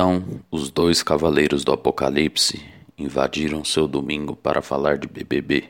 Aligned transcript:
Então 0.00 0.24
os 0.50 0.70
dois 0.70 1.02
cavaleiros 1.02 1.62
do 1.62 1.72
Apocalipse 1.72 2.64
invadiram 2.96 3.62
seu 3.62 3.86
domingo 3.86 4.34
para 4.34 4.62
falar 4.62 4.96
de 4.96 5.06
BBB. 5.06 5.68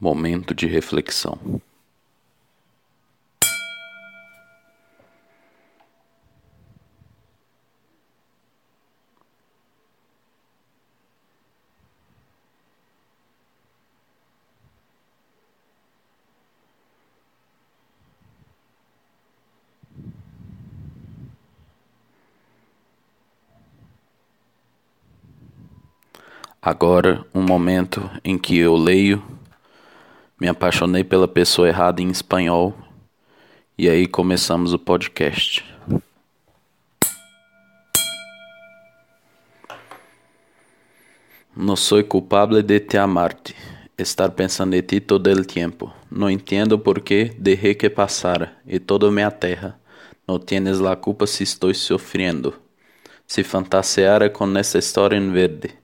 Momento 0.00 0.54
de 0.54 0.68
reflexão. 0.68 1.60
Agora, 26.62 27.24
um 27.34 27.40
momento 27.40 28.10
em 28.22 28.36
que 28.36 28.58
eu 28.58 28.76
leio, 28.76 29.22
me 30.38 30.46
apaixonei 30.46 31.02
pela 31.02 31.26
pessoa 31.26 31.66
errada 31.66 32.02
em 32.02 32.10
espanhol, 32.10 32.76
e 33.78 33.88
aí 33.88 34.06
começamos 34.06 34.74
o 34.74 34.78
podcast. 34.78 35.64
No 41.56 41.78
soy 41.78 42.04
culpable 42.04 42.62
de 42.62 42.78
te 42.78 42.98
amarte, 42.98 43.56
estar 43.96 44.30
pensando 44.32 44.76
en 44.76 44.82
ti 44.82 45.00
todo 45.00 45.30
el 45.30 45.46
tiempo. 45.46 45.94
No 46.10 46.28
entiendo 46.28 46.82
por 46.82 47.02
qué 47.02 47.34
dejé 47.38 47.74
que 47.78 47.88
pasara 47.88 48.60
y 48.66 48.78
todo 48.78 49.10
me 49.10 49.24
aterra. 49.24 49.78
No 50.28 50.38
tienes 50.38 50.78
la 50.78 50.96
culpa 50.96 51.26
si 51.26 51.44
estoy 51.44 51.72
sufriendo. 51.72 52.52
Si 53.24 53.42
fantaseara 53.42 54.30
con 54.30 54.54
esta 54.58 54.76
historia 54.76 55.16
en 55.16 55.32
verde. 55.32 55.79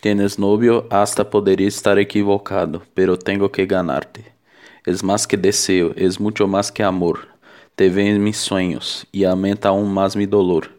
Tienes 0.00 0.38
novio, 0.38 0.86
hasta 0.88 1.28
poderia 1.28 1.68
estar 1.68 1.98
equivocado, 1.98 2.82
pero 2.94 3.18
tengo 3.18 3.52
que 3.52 3.66
ganarte. 3.66 4.32
Es 4.86 5.04
más 5.04 5.26
que 5.26 5.36
deseo, 5.36 5.92
es 5.94 6.18
mucho 6.18 6.48
más 6.48 6.72
que 6.72 6.82
amor. 6.82 7.28
Te 7.74 7.90
veo 7.90 8.06
en 8.06 8.24
mis 8.24 8.38
sueños 8.38 9.06
y 9.12 9.24
aumenta 9.24 9.68
aún 9.68 9.92
más 9.92 10.16
mi 10.16 10.24
dolor. 10.24 10.70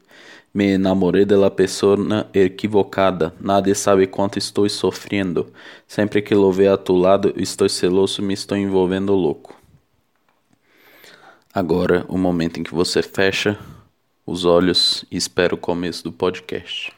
Me 0.52 0.74
enamoré 0.74 1.24
de 1.24 1.38
la 1.38 1.56
persona 1.56 2.28
equivocada, 2.34 3.32
nadie 3.40 3.76
sabe 3.76 4.10
quanto 4.10 4.40
estou 4.40 4.68
sofrendo. 4.68 5.52
Sempre 5.86 6.24
que 6.24 6.34
lo 6.34 6.52
veo 6.52 6.74
a 6.74 6.84
tu 6.84 6.98
lado, 6.98 7.32
estou 7.38 7.70
celoso, 7.70 8.24
me 8.24 8.34
estou 8.34 8.58
envolvendo 8.58 9.14
louco. 9.14 9.56
Agora, 11.54 12.06
o 12.08 12.18
momento 12.18 12.60
em 12.60 12.64
que 12.64 12.74
você 12.74 13.04
fecha 13.04 13.60
os 14.26 14.46
olhos 14.46 15.06
e 15.12 15.16
espera 15.16 15.54
o 15.54 15.58
começo 15.58 16.04
do 16.04 16.12
podcast. 16.12 16.92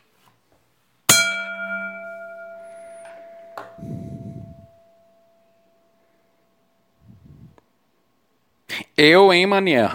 Eu, 8.95 9.33
hein, 9.33 9.47
mané? 9.47 9.89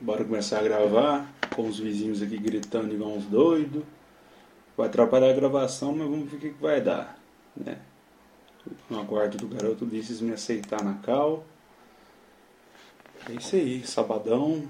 Bora 0.00 0.24
começar 0.24 0.60
a 0.60 0.62
gravar 0.62 1.30
com 1.54 1.68
os 1.68 1.78
vizinhos 1.78 2.22
aqui 2.22 2.38
gritando 2.38 2.94
igual 2.94 3.10
uns 3.10 3.26
doidos. 3.26 3.82
Vai 4.76 4.86
atrapalhar 4.86 5.28
a 5.28 5.34
gravação, 5.34 5.94
mas 5.94 6.08
vamos 6.08 6.30
ver 6.30 6.36
o 6.36 6.40
que, 6.40 6.50
que 6.50 6.62
vai 6.62 6.80
dar. 6.80 7.18
Né? 7.54 7.78
No 8.88 9.04
quarto 9.04 9.36
do 9.36 9.48
garoto 9.48 9.84
disse 9.84 10.22
me 10.24 10.32
aceitar 10.32 10.82
na 10.82 10.94
cal. 10.94 11.44
É 13.28 13.32
isso 13.32 13.56
aí, 13.56 13.86
sabadão, 13.86 14.66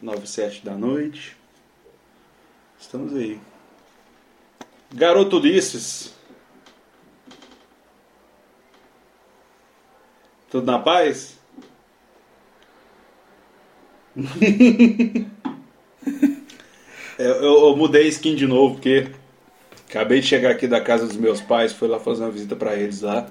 9 0.00 0.26
7 0.26 0.64
da 0.64 0.74
noite. 0.74 1.35
Estamos 2.78 3.14
aí. 3.14 3.40
Garoto 4.92 5.36
Ulisses. 5.36 6.14
Tudo 10.50 10.66
na 10.70 10.78
paz? 10.78 11.36
eu, 17.18 17.26
eu, 17.26 17.68
eu, 17.68 17.76
mudei 17.76 18.08
skin 18.08 18.34
de 18.34 18.46
novo, 18.46 18.74
porque 18.74 19.10
acabei 19.88 20.20
de 20.20 20.26
chegar 20.26 20.52
aqui 20.52 20.66
da 20.66 20.80
casa 20.80 21.06
dos 21.06 21.16
meus 21.16 21.40
pais, 21.40 21.72
fui 21.72 21.88
lá 21.88 21.98
fazer 22.00 22.22
uma 22.22 22.30
visita 22.30 22.56
pra 22.56 22.74
eles 22.76 23.02
lá. 23.02 23.26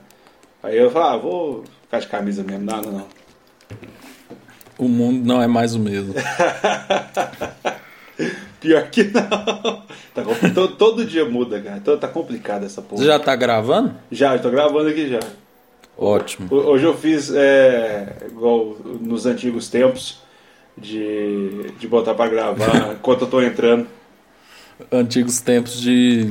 Aí 0.61 0.77
eu 0.77 0.91
falei, 0.91 1.09
ah, 1.09 1.17
vou 1.17 1.63
ficar 1.83 1.99
de 1.99 2.07
camisa 2.07 2.43
mesmo, 2.43 2.65
nada 2.65 2.91
não. 2.91 3.07
O 4.77 4.87
mundo 4.87 5.25
não 5.25 5.41
é 5.41 5.47
mais 5.47 5.73
o 5.73 5.79
mesmo. 5.79 6.13
Pior 8.65 8.89
que 8.89 9.03
não. 9.03 9.83
Tá, 10.11 10.23
todo, 10.55 10.75
todo, 10.75 11.05
dia 11.05 11.23
muda, 11.23 11.61
cara. 11.61 11.77
Então 11.77 11.95
tá 11.99 12.07
complicado 12.07 12.65
essa 12.65 12.81
porra. 12.81 12.99
Você 12.99 13.07
já 13.07 13.19
tá 13.19 13.35
gravando? 13.35 13.93
Já, 14.11 14.35
tô 14.39 14.49
gravando 14.49 14.89
aqui 14.89 15.07
já. 15.07 15.19
Ótimo. 15.95 16.51
Hoje 16.51 16.83
eu 16.83 16.97
fiz 16.97 17.31
é, 17.31 18.25
igual 18.25 18.75
nos 19.01 19.27
antigos 19.27 19.69
tempos 19.69 20.19
de, 20.75 21.69
de 21.77 21.87
botar 21.87 22.15
para 22.15 22.27
gravar 22.27 22.93
enquanto 22.97 23.21
eu 23.21 23.27
tô 23.27 23.39
entrando. 23.39 23.85
Antigos 24.91 25.39
tempos 25.41 25.79
de 25.79 26.27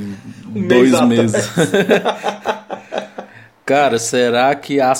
um 0.53 0.67
dois 0.67 0.91
mês 1.03 1.31
meses. 1.31 1.49
Cara, 3.65 3.97
será 3.97 4.53
que 4.55 4.81
a, 4.81 4.93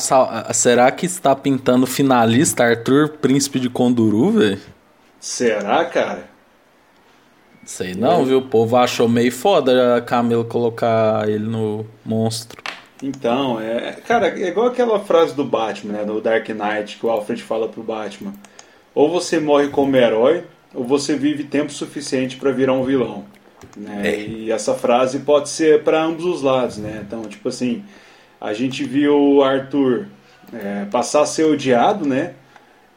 será 0.53 0.89
que 0.89 1.05
está 1.05 1.35
pintando 1.35 1.85
finalista 1.85 2.63
Arthur 2.63 3.09
Príncipe 3.09 3.59
de 3.59 3.69
Conduru, 3.69 4.31
velho? 4.31 4.59
Será, 5.19 5.83
cara? 5.85 6.34
Sei 7.65 7.95
não, 7.95 8.21
é. 8.21 8.25
viu? 8.25 8.37
O 8.37 8.47
povo 8.47 8.77
achou 8.77 9.09
meio 9.09 9.31
foda 9.31 9.97
a 9.97 10.01
Camila 10.01 10.45
colocar 10.45 11.27
ele 11.27 11.45
no 11.45 11.85
monstro. 12.05 12.61
Então, 13.01 13.59
é. 13.59 13.93
Cara, 14.07 14.27
é 14.27 14.47
igual 14.47 14.67
aquela 14.67 14.99
frase 14.99 15.35
do 15.35 15.43
Batman, 15.43 15.93
né? 15.93 16.05
Do 16.05 16.21
Dark 16.21 16.47
Knight, 16.47 16.97
que 16.97 17.05
o 17.05 17.09
Alfred 17.09 17.41
fala 17.41 17.67
pro 17.67 17.83
Batman. 17.83 18.33
Ou 18.93 19.09
você 19.09 19.39
morre 19.39 19.67
como 19.69 19.95
herói, 19.97 20.43
ou 20.73 20.83
você 20.83 21.15
vive 21.15 21.43
tempo 21.43 21.71
suficiente 21.71 22.37
para 22.37 22.51
virar 22.51 22.73
um 22.73 22.83
vilão. 22.83 23.25
Né? 23.75 24.09
É. 24.09 24.19
E 24.21 24.51
essa 24.51 24.73
frase 24.73 25.19
pode 25.19 25.49
ser 25.49 25.83
para 25.83 26.01
ambos 26.01 26.23
os 26.23 26.41
lados, 26.41 26.77
né? 26.77 27.03
Então, 27.05 27.23
tipo 27.23 27.49
assim, 27.49 27.83
a 28.39 28.53
gente 28.53 28.83
viu 28.83 29.17
o 29.17 29.43
Arthur 29.43 30.07
é, 30.53 30.85
passar 30.85 31.21
a 31.21 31.25
ser 31.25 31.45
odiado, 31.45 32.07
né? 32.07 32.33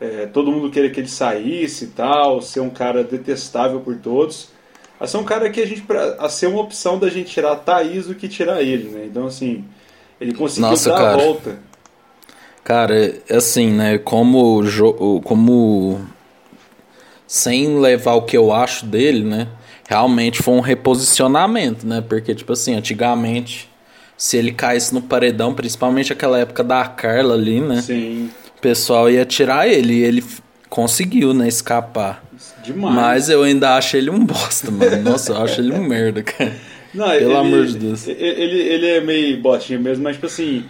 É, 0.00 0.26
todo 0.26 0.52
mundo 0.52 0.70
queria 0.70 0.90
que 0.90 1.00
ele 1.00 1.08
saísse 1.08 1.86
e 1.86 1.88
tal, 1.88 2.40
ser 2.40 2.60
um 2.60 2.70
cara 2.70 3.02
detestável 3.02 3.80
por 3.80 3.96
todos. 3.96 4.50
A 5.00 5.06
ser 5.06 5.16
um 5.18 5.24
cara 5.24 5.48
que 5.50 5.60
a 5.60 5.66
gente, 5.66 5.84
a 6.18 6.28
ser 6.28 6.46
uma 6.46 6.60
opção 6.60 6.98
da 6.98 7.08
gente 7.08 7.30
tirar 7.30 7.52
a 7.52 7.56
Thaís 7.56 8.06
do 8.06 8.14
que 8.14 8.28
tirar 8.28 8.62
ele, 8.62 8.88
né? 8.88 9.06
Então, 9.06 9.26
assim, 9.26 9.64
ele 10.20 10.34
conseguiu 10.34 10.70
Nossa, 10.70 10.90
dar 10.90 10.96
cara. 10.96 11.12
a 11.12 11.16
volta. 11.16 11.58
Cara, 12.64 13.14
assim, 13.30 13.70
né? 13.70 13.98
Como, 13.98 14.60
como 15.22 16.00
sem 17.26 17.78
levar 17.78 18.14
o 18.14 18.22
que 18.22 18.36
eu 18.36 18.52
acho 18.52 18.84
dele, 18.84 19.22
né? 19.22 19.48
Realmente 19.88 20.42
foi 20.42 20.54
um 20.54 20.60
reposicionamento, 20.60 21.86
né? 21.86 22.02
Porque, 22.06 22.34
tipo 22.34 22.52
assim, 22.52 22.74
antigamente, 22.74 23.70
se 24.16 24.36
ele 24.36 24.52
caísse 24.52 24.92
no 24.92 25.00
paredão, 25.00 25.54
principalmente 25.54 26.12
aquela 26.12 26.38
época 26.40 26.64
da 26.64 26.84
Carla 26.86 27.34
ali, 27.34 27.60
né? 27.60 27.80
Sim. 27.80 28.30
O 28.58 28.60
pessoal 28.60 29.08
ia 29.08 29.24
tirar 29.24 29.68
ele. 29.68 29.94
E 29.94 30.02
ele 30.02 30.24
conseguiu, 30.68 31.32
né? 31.32 31.46
Escapar. 31.46 32.24
Demais. 32.62 32.94
Mas 32.94 33.28
eu 33.28 33.42
ainda 33.42 33.76
acho 33.76 33.96
ele 33.96 34.10
um 34.10 34.24
bosta, 34.24 34.70
mano. 34.70 35.02
Nossa, 35.02 35.32
eu 35.32 35.42
acho 35.42 35.60
ele 35.60 35.72
um 35.72 35.82
merda, 35.82 36.22
cara. 36.22 36.54
Não, 36.94 37.08
Pelo 37.08 37.30
ele, 37.30 37.36
amor 37.36 37.66
de 37.66 37.78
Deus. 37.78 38.08
Ele, 38.08 38.60
ele 38.60 38.86
é 38.86 39.00
meio 39.00 39.40
botinha 39.40 39.78
mesmo, 39.78 40.04
mas 40.04 40.16
tipo 40.16 40.26
assim. 40.26 40.64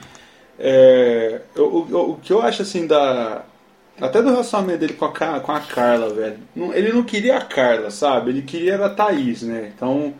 É, 0.59 1.41
o, 1.56 2.19
que 2.20 2.32
eu 2.32 2.43
acho 2.43 2.62
assim 2.62 2.87
da. 2.87 3.44
Até 4.00 4.23
do 4.23 4.31
relacionamento 4.31 4.79
dele 4.79 4.93
com 4.94 5.05
a, 5.05 5.41
com 5.41 5.53
a 5.53 5.61
Carla, 5.61 6.12
velho. 6.12 6.38
Ele 6.73 6.93
não 6.93 7.03
queria 7.03 7.37
a 7.37 7.41
Carla, 7.41 7.91
sabe? 7.91 8.31
Ele 8.31 8.43
queria 8.43 8.76
a 8.85 8.88
Thaís, 8.88 9.43
né? 9.43 9.73
Então 9.75 10.15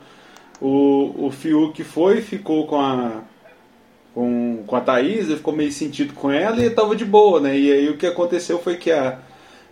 o, 0.61 1.27
o 1.27 1.31
Fiuk 1.31 1.83
foi, 1.85 2.21
ficou 2.21 2.67
com 2.67 2.81
a. 2.81 3.23
Com, 4.15 4.65
com 4.67 4.75
a 4.75 4.81
Thaís, 4.81 5.27
ele 5.27 5.37
ficou 5.37 5.55
meio 5.55 5.71
sentido 5.71 6.13
com 6.13 6.31
ela 6.31 6.61
e 6.61 6.71
tava 6.71 6.97
de 6.97 7.05
boa, 7.05 7.41
né? 7.41 7.57
E 7.57 7.73
aí 7.73 7.89
o 7.89 7.97
que 7.97 8.07
aconteceu 8.07 8.59
foi 8.59 8.77
que 8.77 8.91
a 8.91 9.19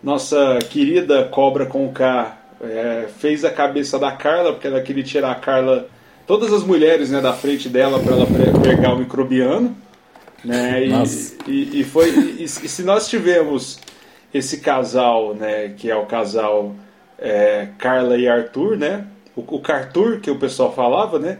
nossa 0.03 0.59
querida 0.69 1.23
Cobra 1.25 1.65
com 1.65 1.91
K 1.91 2.37
é, 2.61 3.07
fez 3.19 3.45
a 3.45 3.51
cabeça 3.51 3.99
da 3.99 4.11
Carla, 4.11 4.53
porque 4.53 4.67
ela 4.67 4.81
queria 4.81 5.03
tirar 5.03 5.31
a 5.31 5.35
Carla 5.35 5.87
todas 6.25 6.51
as 6.51 6.63
mulheres 6.63 7.09
né, 7.09 7.21
da 7.21 7.33
frente 7.33 7.69
dela 7.69 7.99
para 7.99 8.13
ela 8.13 8.27
pegar 8.61 8.93
o 8.93 8.99
microbiano. 8.99 9.75
Né, 10.43 10.85
e, 10.85 11.51
e, 11.51 11.81
e, 11.81 11.83
foi, 11.83 12.09
e, 12.11 12.43
e, 12.43 12.47
se 12.47 12.83
nós 12.83 13.09
tivemos 13.09 13.79
esse 14.33 14.59
casal, 14.59 15.33
né, 15.33 15.73
que 15.75 15.89
é 15.89 15.95
o 15.95 16.05
casal 16.05 16.75
é, 17.17 17.69
Carla 17.77 18.17
e 18.17 18.27
Arthur, 18.27 18.77
né, 18.77 19.05
o, 19.35 19.41
o 19.41 19.59
Cartur 19.59 20.19
que 20.19 20.29
o 20.29 20.37
pessoal 20.37 20.73
falava, 20.73 21.17
né, 21.17 21.39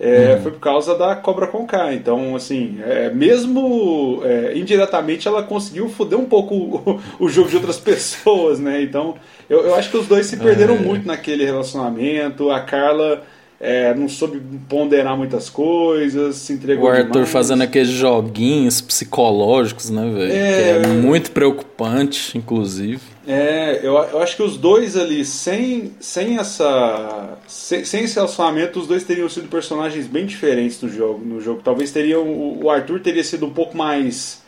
é, 0.00 0.34
uhum. 0.34 0.42
foi 0.42 0.52
por 0.52 0.60
causa 0.60 0.96
da 0.96 1.14
Cobra 1.14 1.46
com 1.46 1.66
K. 1.66 1.92
Então, 1.92 2.34
assim, 2.34 2.78
é, 2.82 3.10
mesmo 3.10 4.22
é, 4.24 4.56
indiretamente 4.56 5.28
ela 5.28 5.42
conseguiu 5.42 5.90
foder 5.90 6.18
um 6.18 6.24
pouco 6.24 6.54
o, 6.54 7.00
o, 7.26 7.28
jogo 7.28 7.50
de 7.50 7.56
outras 7.56 7.76
pessoas, 7.78 8.58
né? 8.58 8.82
Então, 8.82 9.14
eu, 9.48 9.60
eu 9.60 9.74
acho 9.74 9.90
que 9.90 9.98
os 9.98 10.06
dois 10.06 10.24
se 10.24 10.38
perderam 10.38 10.76
é. 10.76 10.78
muito 10.78 11.06
naquele 11.06 11.44
relacionamento. 11.44 12.50
A 12.50 12.60
Carla 12.60 13.22
é, 13.60 13.94
não 13.94 14.08
soube 14.08 14.40
ponderar 14.66 15.18
muitas 15.18 15.50
coisas, 15.50 16.36
se 16.36 16.54
entregou. 16.54 16.86
O 16.86 16.88
Arthur 16.88 17.12
demais. 17.12 17.30
fazendo 17.30 17.62
aqueles 17.62 17.90
joguinhos 17.90 18.80
psicológicos, 18.80 19.90
né, 19.90 20.10
velho? 20.10 20.32
É, 20.32 20.70
é 20.82 20.86
muito 20.86 21.30
preocupante, 21.30 22.38
inclusive. 22.38 23.02
É, 23.26 23.80
eu, 23.82 23.94
eu 23.94 24.18
acho 24.20 24.36
que 24.36 24.42
os 24.42 24.56
dois 24.56 24.96
ali, 24.96 25.24
sem, 25.24 25.92
sem 26.00 26.38
essa. 26.38 27.38
Sem, 27.46 27.84
sem 27.84 28.04
esse 28.04 28.14
relacionamento, 28.14 28.80
os 28.80 28.86
dois 28.86 29.04
teriam 29.04 29.28
sido 29.28 29.48
personagens 29.48 30.06
bem 30.06 30.26
diferentes 30.26 30.80
no 30.80 30.88
jogo. 30.88 31.24
No 31.24 31.40
jogo. 31.40 31.60
Talvez 31.62 31.92
teriam. 31.92 32.24
O 32.62 32.70
Arthur 32.70 33.00
teria 33.00 33.24
sido 33.24 33.46
um 33.46 33.52
pouco 33.52 33.76
mais. 33.76 34.42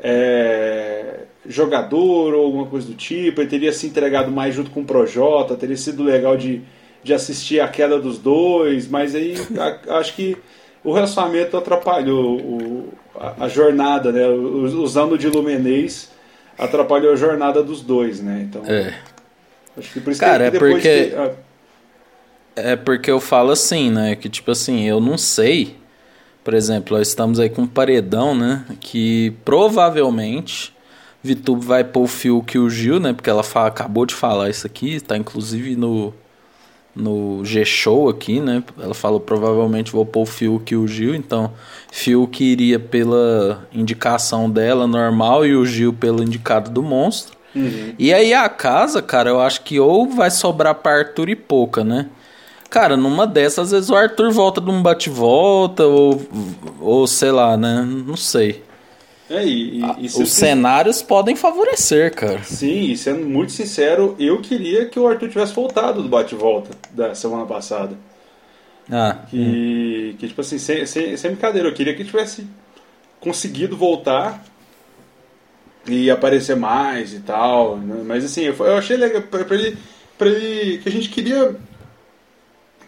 É, 0.00 1.24
jogador 1.44 2.34
ou 2.34 2.44
alguma 2.46 2.66
coisa 2.66 2.86
do 2.86 2.94
tipo, 2.94 3.40
ele 3.40 3.48
teria 3.48 3.72
se 3.72 3.86
entregado 3.86 4.30
mais 4.30 4.54
junto 4.54 4.70
com 4.70 4.82
o 4.82 4.84
Projota, 4.84 5.56
teria 5.56 5.76
sido 5.76 6.04
legal 6.04 6.36
de 6.36 6.62
de 7.02 7.14
assistir 7.14 7.60
a 7.60 7.68
queda 7.68 7.98
dos 7.98 8.18
dois, 8.18 8.88
mas 8.88 9.14
aí 9.14 9.34
a, 9.58 9.98
acho 9.98 10.14
que 10.14 10.36
o 10.84 10.92
relacionamento 10.92 11.56
atrapalhou 11.56 12.38
o, 12.38 12.88
a, 13.18 13.44
a, 13.44 13.48
jornada, 13.48 14.12
né? 14.12 14.26
Usando 14.28 15.18
de 15.18 15.28
Lumenês 15.28 16.10
atrapalhou 16.58 17.12
a 17.12 17.16
jornada 17.16 17.62
dos 17.62 17.82
dois, 17.82 18.20
né? 18.20 18.46
Então, 18.48 18.62
é. 18.66 18.94
acho 19.76 19.92
que 19.92 20.00
por 20.00 20.10
isso 20.10 20.20
Cara, 20.20 20.50
que 20.50 20.56
é 20.56 20.58
porque 20.58 21.14
ah, 21.16 21.30
é 22.56 22.76
porque 22.76 23.10
eu 23.10 23.20
falo 23.20 23.52
assim, 23.52 23.90
né? 23.90 24.16
Que 24.16 24.28
tipo 24.28 24.50
assim, 24.50 24.84
eu 24.84 25.00
não 25.00 25.16
sei. 25.16 25.76
Por 26.42 26.54
exemplo, 26.54 26.96
nós 26.96 27.08
estamos 27.08 27.38
aí 27.38 27.48
com 27.48 27.62
um 27.62 27.66
paredão, 27.66 28.34
né? 28.34 28.64
Que 28.80 29.34
provavelmente 29.44 30.74
Vitube 31.22 31.64
vai 31.64 31.84
pôr 31.84 32.02
o 32.02 32.06
Fiuk 32.06 32.56
e 32.56 32.58
o 32.58 32.70
Gil, 32.70 32.98
né? 32.98 33.12
Porque 33.12 33.30
ela 33.30 33.42
fala, 33.42 33.68
acabou 33.68 34.06
de 34.06 34.14
falar 34.14 34.48
isso 34.48 34.66
aqui, 34.66 35.00
tá 35.00 35.16
inclusive 35.16 35.76
no 35.76 36.12
no 36.98 37.44
G-Show 37.44 38.08
aqui, 38.08 38.40
né? 38.40 38.62
Ela 38.78 38.94
falou 38.94 39.20
provavelmente 39.20 39.92
vou 39.92 40.04
pôr 40.04 40.22
o 40.22 40.26
Fiuk 40.26 40.72
e 40.72 40.76
o 40.76 40.86
Gil, 40.86 41.14
então 41.14 41.52
Fiuk 41.90 42.42
iria 42.44 42.78
pela 42.78 43.66
indicação 43.72 44.50
dela 44.50 44.86
normal 44.86 45.46
e 45.46 45.54
o 45.54 45.64
Gil 45.64 45.92
pelo 45.92 46.22
indicado 46.22 46.70
do 46.70 46.82
monstro. 46.82 47.38
Uhum. 47.54 47.94
E 47.98 48.12
aí 48.12 48.34
a 48.34 48.48
casa, 48.48 49.00
cara, 49.00 49.30
eu 49.30 49.40
acho 49.40 49.62
que 49.62 49.80
ou 49.80 50.08
vai 50.08 50.30
sobrar 50.30 50.74
pra 50.74 50.98
Arthur 50.98 51.28
e 51.28 51.36
pouca, 51.36 51.84
né? 51.84 52.08
Cara, 52.68 52.96
numa 52.96 53.26
dessas, 53.26 53.58
às 53.58 53.70
vezes 53.70 53.90
o 53.90 53.96
Arthur 53.96 54.30
volta 54.30 54.60
de 54.60 54.70
um 54.70 54.82
bate-volta, 54.82 55.84
ou, 55.84 56.20
ou 56.80 57.06
sei 57.06 57.30
lá, 57.30 57.56
né? 57.56 57.86
Não 58.06 58.16
sei. 58.16 58.62
É, 59.30 59.44
e, 59.44 59.80
e, 59.80 60.06
Os 60.06 60.32
cenários 60.32 61.02
podem 61.02 61.36
favorecer, 61.36 62.14
cara. 62.14 62.42
Sim, 62.42 62.90
e 62.90 62.96
sendo 62.96 63.26
muito 63.26 63.52
sincero, 63.52 64.16
eu 64.18 64.40
queria 64.40 64.86
que 64.86 64.98
o 64.98 65.06
Arthur 65.06 65.28
tivesse 65.28 65.52
voltado 65.52 66.02
do 66.02 66.08
bate-volta 66.08 66.70
da 66.90 67.14
semana 67.14 67.44
passada. 67.44 67.94
Ah. 68.90 69.18
Que, 69.28 69.36
hum. 69.36 70.16
que 70.18 70.28
tipo 70.28 70.40
assim, 70.40 70.58
sem, 70.58 70.86
sem, 70.86 71.16
sem 71.16 71.30
brincadeira, 71.32 71.68
eu 71.68 71.74
queria 71.74 71.94
que 71.94 72.04
tivesse 72.04 72.46
conseguido 73.20 73.76
voltar 73.76 74.42
e 75.86 76.10
aparecer 76.10 76.56
mais 76.56 77.12
e 77.12 77.20
tal. 77.20 77.76
Né? 77.76 78.02
Mas 78.06 78.24
assim, 78.24 78.42
eu, 78.42 78.54
eu 78.60 78.78
achei 78.78 78.96
legal 78.96 79.22
pra, 79.22 79.44
pra, 79.44 79.56
ele, 79.56 79.76
pra 80.16 80.28
ele. 80.28 80.78
que 80.78 80.88
a 80.88 80.92
gente 80.92 81.10
queria 81.10 81.54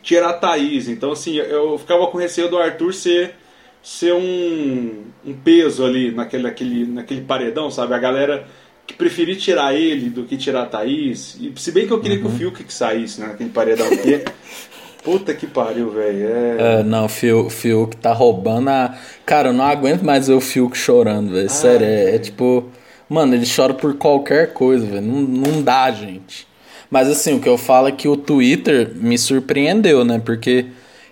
tirar 0.03 0.31
a 0.31 0.35
Thaís. 0.35 0.89
Então, 0.89 1.13
assim, 1.13 1.37
eu 1.37 1.77
ficava 1.79 2.07
com 2.07 2.17
receio 2.17 2.49
do 2.49 2.59
Arthur 2.59 2.95
ser 2.95 3.35
ser 3.83 4.13
um, 4.13 5.05
um 5.25 5.35
peso 5.35 5.85
ali 5.85 6.11
naquele, 6.11 6.43
naquele, 6.43 6.87
naquele 6.87 7.21
paredão, 7.23 7.71
sabe? 7.71 7.95
A 7.95 7.99
galera 7.99 8.47
que 8.91 8.95
preferir 8.95 9.37
tirar 9.37 9.75
ele 9.75 10.11
do 10.11 10.25
que 10.25 10.37
tirar 10.37 10.63
a 10.63 10.67
Thaís. 10.67 11.37
E, 11.41 11.53
se 11.57 11.71
bem 11.71 11.87
que 11.87 11.93
eu 11.93 12.01
queria 12.01 12.17
uhum. 12.17 12.23
que 12.23 12.29
o 12.29 12.31
uhum. 12.33 12.39
Fiuk 12.39 12.65
que 12.65 12.75
saísse, 12.75 13.21
né? 13.21 13.29
Naquele 13.29 13.51
paredão. 13.51 13.89
Porque, 13.89 14.25
puta 15.05 15.33
que 15.33 15.47
pariu, 15.47 15.91
velho. 15.91 16.29
É... 16.29 16.81
é... 16.81 16.83
não, 16.83 17.07
o 17.07 17.09
Fiuk, 17.09 17.53
Fiuk 17.53 17.97
tá 17.97 18.13
roubando 18.13 18.69
a. 18.69 18.97
Cara, 19.25 19.51
eu 19.51 19.53
não 19.53 19.65
aguento 19.65 20.03
mais 20.03 20.27
ver 20.27 20.35
o 20.35 20.41
Fiuk 20.41 20.77
chorando, 20.77 21.33
velho. 21.33 21.49
Sério, 21.49 21.87
é, 21.87 22.17
é, 22.17 22.19
tipo. 22.19 22.69
Mano, 23.09 23.35
ele 23.35 23.47
chora 23.47 23.75
por 23.75 23.95
qualquer 23.95 24.53
coisa, 24.53 24.87
velho. 24.87 25.03
Não, 25.03 25.21
não 25.23 25.63
dá, 25.63 25.91
gente. 25.91 26.47
Mas 26.89 27.09
assim, 27.09 27.37
o 27.37 27.41
que 27.41 27.49
eu 27.49 27.59
falo 27.59 27.89
é 27.89 27.93
que 27.93 28.09
o 28.09 28.17
Twitter 28.17 28.93
me 28.95 29.17
surpreendeu, 29.17 30.05
né? 30.05 30.21
Porque 30.25 30.67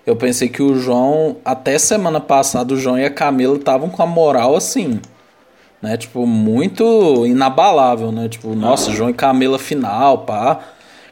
eu 0.05 0.15
pensei 0.15 0.49
que 0.49 0.61
o 0.61 0.75
João, 0.75 1.37
até 1.43 1.77
semana 1.77 2.19
passada, 2.19 2.73
o 2.73 2.77
João 2.77 2.97
e 2.97 3.05
a 3.05 3.09
Camila 3.09 3.57
estavam 3.57 3.89
com 3.89 4.01
a 4.01 4.07
moral 4.07 4.55
assim, 4.55 4.99
né? 5.81 5.97
Tipo, 5.97 6.25
muito 6.25 7.25
inabalável, 7.25 8.11
né? 8.11 8.27
Tipo, 8.27 8.55
nossa, 8.55 8.91
João 8.91 9.09
e 9.09 9.13
Camila 9.13 9.59
final, 9.59 10.19
pá. 10.19 10.59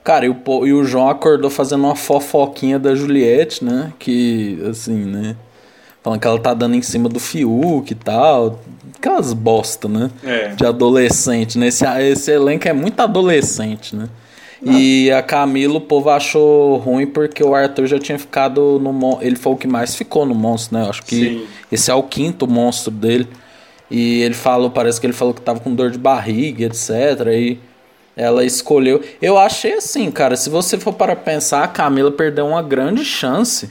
Cara, 0.04 0.25
e 0.25 0.30
o, 0.30 0.66
e 0.66 0.74
o 0.74 0.86
João 0.86 1.10
acordou 1.10 1.50
fazendo 1.50 1.84
uma 1.84 1.95
fofoquinha 1.95 2.80
da 2.80 2.95
Juliette, 2.95 3.63
né? 3.63 3.92
Que, 4.00 4.57
assim, 4.69 5.04
né? 5.04 5.36
Falando 6.01 6.22
que 6.22 6.28
ela 6.28 6.40
tá 6.40 6.54
dando 6.54 6.75
em 6.75 6.81
cima 6.81 7.10
do 7.10 7.19
Fiuk 7.19 7.92
e 7.92 7.95
tal. 7.95 8.60
Aquelas 8.98 9.33
bosta, 9.33 9.90
né? 9.90 10.10
É. 10.24 10.48
De 10.56 10.66
adolescente, 10.66 11.60
né? 11.60 11.68
Esse, 11.68 11.86
esse 11.86 12.31
elenco 12.31 12.68
é 12.68 12.74
muito 12.74 13.00
adolescente, 13.01 13.95
né? 13.95 14.07
E 14.62 15.12
a 15.12 15.21
Camila, 15.21 15.77
o 15.77 15.81
povo 15.81 16.09
achou 16.09 16.77
ruim 16.77 17.06
porque 17.06 17.44
o 17.44 17.54
Arthur 17.54 17.86
já 17.86 18.00
tinha 18.00 18.18
ficado 18.18 18.80
no. 18.80 19.19
Ele 19.21 19.36
foi 19.36 19.54
o 19.54 19.56
que 19.56 19.68
mais 19.68 19.95
ficou 19.95 20.25
no 20.25 20.33
monstro, 20.33 20.77
né? 20.77 20.89
Acho 20.89 21.04
que 21.04 21.15
Sim. 21.15 21.48
esse 21.71 21.92
é 21.92 21.94
o 21.94 22.04
quinto 22.04 22.48
monstro 22.48 22.92
dele. 22.92 23.27
E 23.89 24.21
ele 24.21 24.33
falou, 24.33 24.69
parece 24.69 25.00
que 25.00 25.06
ele 25.06 25.13
falou 25.13 25.33
que 25.33 25.42
tava 25.42 25.59
com 25.59 25.74
dor 25.74 25.92
de 25.92 25.98
barriga, 25.98 26.65
etc. 26.65 26.92
E 27.31 27.59
ela 28.16 28.44
escolheu. 28.44 29.02
Eu 29.21 29.37
achei 29.37 29.73
assim, 29.73 30.09
cara, 30.11 30.35
se 30.35 30.49
você 30.49 30.78
for 30.78 30.94
para 30.94 31.16
pensar, 31.16 31.64
a 31.64 31.68
Camila 31.68 32.11
perdeu 32.11 32.47
uma 32.47 32.61
grande 32.61 33.06
chance. 33.06 33.69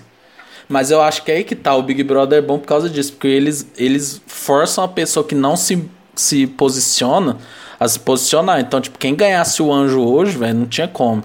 Mas 0.68 0.90
eu 0.90 1.00
acho 1.00 1.22
que 1.22 1.30
é 1.30 1.36
aí 1.36 1.44
que 1.44 1.54
tá. 1.54 1.74
O 1.74 1.82
Big 1.82 2.02
Brother 2.02 2.38
é 2.38 2.42
bom 2.42 2.58
por 2.58 2.66
causa 2.66 2.88
disso. 2.88 3.12
Porque 3.12 3.28
eles, 3.28 3.66
eles 3.76 4.22
forçam 4.26 4.82
a 4.84 4.88
pessoa 4.88 5.26
que 5.26 5.34
não 5.34 5.56
se, 5.56 5.84
se 6.14 6.46
posiciona 6.46 7.38
a 7.78 7.86
se 7.86 7.98
posicionar. 7.98 8.60
Então, 8.60 8.80
tipo, 8.80 8.98
quem 8.98 9.14
ganhasse 9.14 9.62
o 9.62 9.72
anjo 9.72 10.00
hoje, 10.00 10.36
velho, 10.36 10.58
não 10.58 10.66
tinha 10.66 10.88
como. 10.88 11.22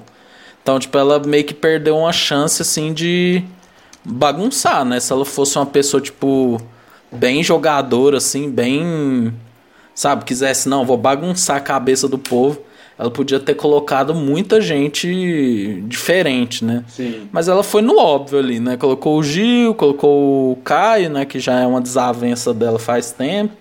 Então, 0.62 0.80
tipo, 0.80 0.98
ela 0.98 1.20
meio 1.20 1.44
que 1.44 1.54
perdeu 1.54 1.98
uma 1.98 2.14
chance, 2.14 2.62
assim, 2.62 2.94
de 2.94 3.44
bagunçar, 4.04 4.86
né? 4.86 5.00
Se 5.00 5.12
ela 5.12 5.26
fosse 5.26 5.58
uma 5.58 5.66
pessoa, 5.66 6.02
tipo, 6.02 6.62
bem 7.12 7.44
jogadora, 7.44 8.18
assim, 8.18 8.50
bem. 8.50 9.34
Sabe, 9.94 10.24
quisesse, 10.24 10.70
não, 10.70 10.86
vou 10.86 10.98
bagunçar 10.98 11.58
a 11.58 11.62
cabeça 11.62 12.08
do 12.08 12.18
povo. 12.18 12.62
Ela 12.98 13.10
podia 13.10 13.40
ter 13.40 13.56
colocado 13.56 14.14
muita 14.14 14.62
gente 14.62 15.84
diferente, 15.88 16.64
né? 16.64 16.84
Sim. 16.88 17.28
Mas 17.32 17.48
ela 17.48 17.64
foi 17.64 17.82
no 17.82 17.98
óbvio 17.98 18.38
ali, 18.38 18.60
né? 18.60 18.78
Colocou 18.78 19.18
o 19.18 19.24
Gil, 19.24 19.74
colocou 19.74 20.52
o 20.52 20.56
Caio, 20.58 21.10
né? 21.10 21.26
Que 21.26 21.40
já 21.40 21.60
é 21.60 21.66
uma 21.66 21.82
desavença 21.82 22.54
dela 22.54 22.78
faz 22.78 23.12
tempo 23.12 23.61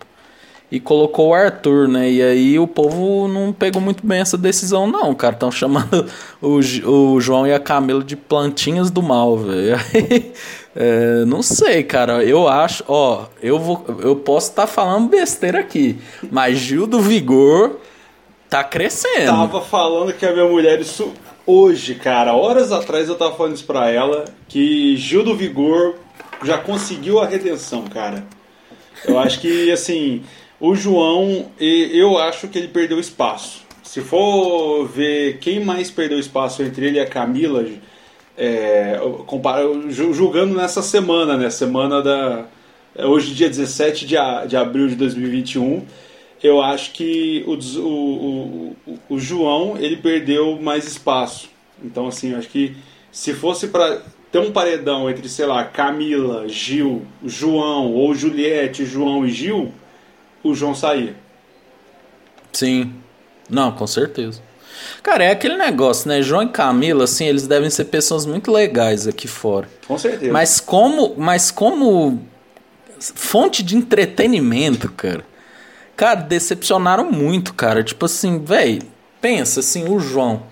e 0.70 0.78
colocou 0.78 1.28
o 1.28 1.34
Arthur, 1.34 1.88
né? 1.88 2.10
E 2.10 2.22
aí 2.22 2.58
o 2.58 2.66
povo 2.66 3.26
não 3.26 3.52
pegou 3.52 3.82
muito 3.82 4.06
bem 4.06 4.20
essa 4.20 4.38
decisão, 4.38 4.86
não, 4.86 5.14
cara. 5.14 5.34
Estão 5.34 5.50
chamando 5.50 6.06
o, 6.40 6.60
o 6.88 7.20
João 7.20 7.46
e 7.46 7.52
a 7.52 7.58
Camila 7.58 8.04
de 8.04 8.14
plantinhas 8.16 8.90
do 8.90 9.02
mal, 9.02 9.36
velho. 9.36 9.76
É, 10.74 11.24
não 11.24 11.42
sei, 11.42 11.82
cara. 11.82 12.24
Eu 12.24 12.46
acho, 12.46 12.84
ó, 12.86 13.24
eu 13.42 13.58
vou, 13.58 13.84
eu 13.98 14.14
posso 14.14 14.50
estar 14.50 14.62
tá 14.62 14.68
falando 14.68 15.08
besteira 15.08 15.58
aqui, 15.58 15.98
mas 16.30 16.58
Gil 16.58 16.86
do 16.86 17.00
Vigor 17.00 17.80
tá 18.48 18.62
crescendo. 18.62 19.26
Tava 19.26 19.60
falando 19.62 20.12
que 20.12 20.24
a 20.24 20.32
minha 20.32 20.46
mulher 20.46 20.80
isso 20.80 21.12
hoje, 21.44 21.96
cara. 21.96 22.34
Horas 22.34 22.70
atrás 22.70 23.08
eu 23.08 23.16
tava 23.16 23.34
falando 23.34 23.56
isso 23.56 23.64
pra 23.64 23.90
ela 23.90 24.24
que 24.46 24.96
Gil 24.96 25.24
do 25.24 25.34
Vigor 25.34 25.96
já 26.44 26.56
conseguiu 26.56 27.18
a 27.18 27.26
redenção, 27.26 27.82
cara. 27.88 28.24
Eu 29.04 29.18
acho 29.18 29.40
que 29.40 29.72
assim, 29.72 30.22
o 30.60 30.74
João, 30.74 31.50
eu 31.58 32.18
acho 32.18 32.46
que 32.48 32.58
ele 32.58 32.68
perdeu 32.68 33.00
espaço. 33.00 33.64
Se 33.82 34.02
for 34.02 34.86
ver 34.86 35.38
quem 35.38 35.64
mais 35.64 35.90
perdeu 35.90 36.18
espaço 36.18 36.62
entre 36.62 36.86
ele 36.86 36.98
e 36.98 37.00
a 37.00 37.06
Camila, 37.06 37.66
é, 38.36 39.00
julgando 39.88 40.54
nessa 40.54 40.82
semana, 40.82 41.36
né? 41.36 41.50
Semana 41.50 42.02
da. 42.02 42.44
Hoje, 42.96 43.34
dia 43.34 43.48
17 43.48 44.06
de, 44.06 44.16
de 44.48 44.56
abril 44.56 44.88
de 44.88 44.96
2021, 44.96 45.84
eu 46.42 46.60
acho 46.60 46.92
que 46.92 47.44
o, 47.46 47.54
o, 47.80 48.76
o, 48.86 48.98
o 49.08 49.18
João 49.18 49.76
ele 49.78 49.96
perdeu 49.96 50.60
mais 50.60 50.86
espaço. 50.86 51.48
Então, 51.82 52.06
assim, 52.06 52.32
eu 52.32 52.38
acho 52.38 52.48
que 52.48 52.76
se 53.10 53.32
fosse 53.32 53.68
para 53.68 54.02
ter 54.30 54.38
um 54.38 54.52
paredão 54.52 55.10
entre, 55.10 55.28
sei 55.28 55.46
lá, 55.46 55.64
Camila, 55.64 56.48
Gil, 56.48 57.02
João, 57.24 57.92
ou 57.92 58.14
Juliette, 58.14 58.84
João 58.84 59.26
e 59.26 59.30
Gil, 59.30 59.72
o 60.42 60.54
João 60.54 60.74
sair. 60.74 61.16
Sim. 62.52 62.94
Não, 63.48 63.72
com 63.72 63.86
certeza. 63.86 64.40
Cara, 65.02 65.24
é 65.24 65.30
aquele 65.30 65.56
negócio, 65.56 66.08
né? 66.08 66.22
João 66.22 66.42
e 66.42 66.48
Camila, 66.48 67.04
assim, 67.04 67.26
eles 67.26 67.46
devem 67.46 67.70
ser 67.70 67.86
pessoas 67.86 68.24
muito 68.24 68.50
legais 68.50 69.06
aqui 69.06 69.28
fora. 69.28 69.68
Com 69.86 69.98
certeza. 69.98 70.32
Mas 70.32 70.60
como, 70.60 71.14
mas 71.16 71.50
como 71.50 72.20
fonte 72.98 73.62
de 73.62 73.76
entretenimento, 73.76 74.90
cara. 74.92 75.24
Cara, 75.96 76.20
decepcionaram 76.20 77.10
muito, 77.10 77.52
cara. 77.54 77.82
Tipo 77.82 78.06
assim, 78.06 78.42
velho, 78.42 78.82
pensa 79.20 79.60
assim, 79.60 79.88
o 79.88 79.98
João. 80.00 80.44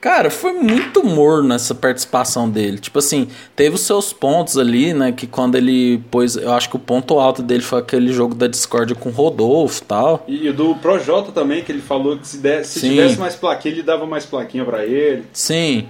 Cara, 0.00 0.30
foi 0.30 0.52
muito 0.52 1.04
morno 1.04 1.52
essa 1.52 1.74
participação 1.74 2.48
dele. 2.48 2.78
Tipo 2.78 3.00
assim, 3.00 3.28
teve 3.56 3.74
os 3.74 3.80
seus 3.80 4.12
pontos 4.12 4.56
ali, 4.56 4.94
né? 4.94 5.10
Que 5.10 5.26
quando 5.26 5.56
ele 5.56 5.98
pôs. 6.10 6.36
Eu 6.36 6.52
acho 6.52 6.70
que 6.70 6.76
o 6.76 6.78
ponto 6.78 7.18
alto 7.18 7.42
dele 7.42 7.62
foi 7.62 7.80
aquele 7.80 8.12
jogo 8.12 8.34
da 8.34 8.46
Discord 8.46 8.94
com 8.94 9.08
o 9.08 9.12
Rodolfo 9.12 9.84
tal. 9.84 10.24
e 10.28 10.52
do 10.52 10.74
Projota 10.76 11.32
também, 11.32 11.64
que 11.64 11.72
ele 11.72 11.82
falou 11.82 12.16
que 12.16 12.28
se, 12.28 12.38
desse, 12.38 12.80
se 12.80 12.88
tivesse 12.88 13.18
mais 13.18 13.34
plaquinha, 13.34 13.74
ele 13.74 13.82
dava 13.82 14.06
mais 14.06 14.24
plaquinha 14.24 14.64
para 14.64 14.84
ele. 14.84 15.24
Sim. 15.32 15.88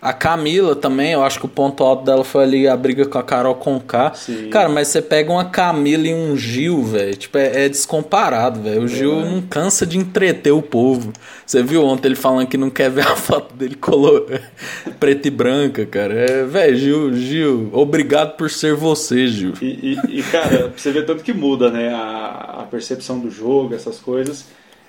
A 0.00 0.12
Camila 0.12 0.76
também, 0.76 1.12
eu 1.12 1.24
acho 1.24 1.40
que 1.40 1.46
o 1.46 1.48
ponto 1.48 1.82
alto 1.82 2.04
dela 2.04 2.22
foi 2.22 2.44
ali 2.44 2.68
a 2.68 2.76
briga 2.76 3.04
com 3.04 3.18
a 3.18 3.22
Carol 3.22 3.56
Conká. 3.56 4.14
Sim. 4.14 4.48
Cara, 4.48 4.68
mas 4.68 4.88
você 4.88 5.02
pega 5.02 5.32
uma 5.32 5.46
Camila 5.46 6.06
e 6.06 6.14
um 6.14 6.36
Gil, 6.36 6.84
velho. 6.84 7.16
Tipo, 7.16 7.36
é, 7.36 7.64
é 7.64 7.68
descomparado, 7.68 8.60
velho. 8.60 8.82
O 8.82 8.84
é, 8.84 8.88
Gil 8.88 9.20
não 9.24 9.42
cansa 9.42 9.84
de 9.84 9.98
entreter 9.98 10.52
o 10.52 10.62
povo. 10.62 11.12
Você 11.44 11.62
viu 11.62 11.84
ontem 11.84 12.08
ele 12.08 12.14
falando 12.14 12.46
que 12.46 12.56
não 12.56 12.70
quer 12.70 12.90
ver 12.90 13.06
a 13.06 13.14
foto 13.16 13.54
dele 13.54 13.74
color 13.74 14.26
preta 15.00 15.26
e 15.26 15.30
branca, 15.30 15.84
cara. 15.84 16.14
É, 16.14 16.44
velho, 16.44 16.76
Gil, 16.76 17.14
Gil, 17.14 17.70
obrigado 17.72 18.36
por 18.36 18.48
ser 18.50 18.74
você, 18.74 19.26
Gil. 19.26 19.54
E, 19.60 19.96
e, 20.06 20.18
e 20.20 20.22
cara, 20.22 20.72
você 20.76 20.92
vê 20.92 21.02
tanto 21.02 21.24
que 21.24 21.32
muda, 21.32 21.70
né? 21.70 21.92
A, 21.92 22.60
a 22.60 22.62
percepção 22.70 23.18
do 23.18 23.30
jogo, 23.30 23.74
essas 23.74 23.98
coisas. 23.98 24.46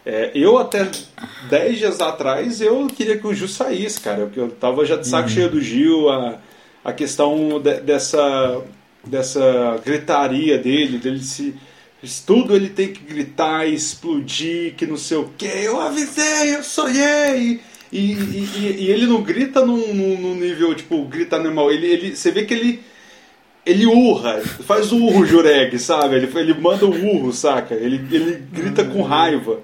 É, 0.10 0.32
eu 0.34 0.58
até 0.58 0.90
10 1.52 1.78
dias 1.78 2.02
atrás 2.02 2.62
eu 2.62 2.88
queria 2.88 3.16
que 3.16 3.28
o 3.28 3.34
Gil 3.34 3.48
saísse, 3.48 4.02
cara, 4.02 4.26
porque 4.26 4.40
eu 4.40 4.50
tava 4.50 4.84
já 4.84 4.96
de 4.96 5.08
saco 5.08 5.30
uhum. 5.30 5.36
cheio 5.36 5.50
do 5.52 5.62
Gil, 5.62 6.10
a, 6.10 6.40
a 6.84 6.92
questão 6.92 7.62
de, 7.62 7.80
dessa, 7.82 8.60
dessa 9.06 9.80
gritaria 9.86 10.58
dele, 10.58 10.98
dele 10.98 11.20
se. 11.20 11.54
Tudo 12.26 12.56
ele 12.56 12.70
tem 12.70 12.92
que 12.92 13.04
gritar 13.04 13.68
e 13.68 13.76
explodir, 13.76 14.74
que 14.74 14.88
não 14.88 14.98
sei 14.98 15.18
o 15.18 15.30
que, 15.38 15.46
eu 15.46 15.80
avisei, 15.80 16.56
eu 16.56 16.64
sonhei! 16.64 17.60
E, 17.92 18.00
e, 18.00 18.50
e, 18.56 18.76
e 18.80 18.90
ele 18.90 19.06
não 19.06 19.22
grita 19.22 19.64
num, 19.64 19.94
num, 19.94 20.34
nível, 20.36 20.74
tipo, 20.74 21.04
grita 21.06 21.38
normal. 21.38 21.72
Ele, 21.72 21.86
ele, 21.86 22.16
você 22.16 22.32
vê 22.32 22.46
que 22.46 22.54
ele 22.54 22.80
ele 23.66 23.86
urra, 23.86 24.42
faz 24.42 24.92
o 24.92 24.98
urro 24.98 25.26
Jureg, 25.26 25.78
sabe? 25.78 26.16
Ele, 26.16 26.40
ele 26.40 26.54
manda 26.56 26.86
o 26.86 27.14
urro, 27.14 27.32
saca? 27.32 27.76
Ele, 27.76 28.02
ele 28.12 28.44
grita 28.52 28.84
com 28.86 29.04
raiva. 29.04 29.60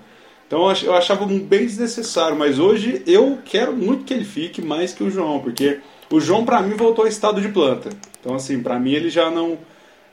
Então 0.47 0.71
eu 0.83 0.93
achava 0.93 1.25
bem 1.25 1.65
desnecessário, 1.65 2.37
mas 2.37 2.59
hoje 2.59 3.01
eu 3.07 3.39
quero 3.43 3.73
muito 3.73 4.03
que 4.03 4.13
ele 4.13 4.25
fique 4.25 4.61
mais 4.61 4.93
que 4.93 5.03
o 5.03 5.09
João, 5.09 5.39
porque 5.39 5.79
o 6.11 6.19
João 6.19 6.45
para 6.45 6.61
mim 6.61 6.75
voltou 6.75 7.03
ao 7.03 7.09
estado 7.09 7.41
de 7.41 7.49
planta. 7.49 7.89
Então 8.19 8.35
assim, 8.35 8.61
para 8.61 8.79
mim 8.79 8.91
ele 8.91 9.09
já 9.09 9.29
não 9.31 9.57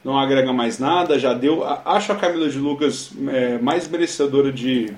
não 0.05 0.19
agrega 0.19 0.53
mais 0.53 0.79
nada, 0.79 1.19
já 1.19 1.33
deu. 1.33 1.63
Acho 1.85 2.13
a 2.13 2.17
Camila 2.17 2.49
de 2.49 2.59
Lucas 2.59 3.13
é, 3.29 3.59
mais 3.59 3.89
merecedora 3.89 4.51
de 4.51 4.93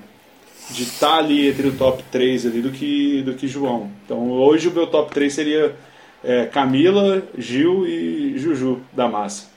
de 0.70 0.84
estar 0.84 1.08
tá 1.08 1.16
ali 1.16 1.48
entre 1.48 1.68
o 1.68 1.76
top 1.76 2.02
3 2.10 2.46
ali 2.46 2.62
do 2.62 2.70
que 2.70 3.22
do 3.22 3.34
que 3.34 3.48
João. 3.48 3.90
Então 4.04 4.30
hoje 4.30 4.68
o 4.68 4.72
meu 4.72 4.86
top 4.86 5.12
3 5.12 5.32
seria 5.32 5.74
é, 6.22 6.46
Camila, 6.46 7.22
Gil 7.36 7.86
e 7.86 8.38
Juju 8.38 8.80
da 8.92 9.08
massa. 9.08 9.48